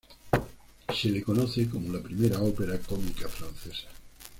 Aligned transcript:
Se 0.95 1.09
la 1.11 1.21
conoce 1.23 1.69
como 1.69 1.93
la 1.93 2.01
primera 2.01 2.41
ópera 2.41 2.79
cómica 2.79 3.27
francesa. 3.29 3.87